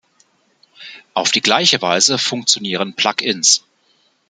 [1.13, 3.63] Auf die Gleiche Weise funktionieren Plug-ins.